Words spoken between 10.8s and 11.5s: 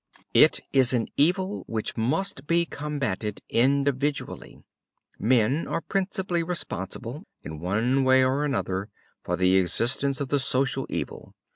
evil.